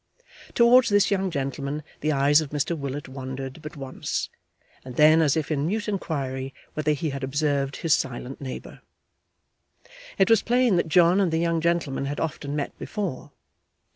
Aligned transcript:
Towards 0.55 0.89
this 0.89 1.11
young 1.11 1.29
gentleman 1.29 1.83
the 1.99 2.11
eyes 2.11 2.41
of 2.41 2.49
Mr 2.49 2.75
Willet 2.75 3.07
wandered 3.07 3.61
but 3.61 3.77
once, 3.77 4.29
and 4.83 4.95
then 4.95 5.21
as 5.21 5.37
if 5.37 5.51
in 5.51 5.67
mute 5.67 5.87
inquiry 5.87 6.55
whether 6.73 6.93
he 6.93 7.11
had 7.11 7.23
observed 7.23 7.75
his 7.75 7.93
silent 7.93 8.41
neighbour. 8.41 8.81
It 10.17 10.31
was 10.31 10.41
plain 10.41 10.75
that 10.77 10.87
John 10.87 11.21
and 11.21 11.31
the 11.31 11.37
young 11.37 11.61
gentleman 11.61 12.05
had 12.05 12.19
often 12.19 12.55
met 12.55 12.75
before. 12.79 13.31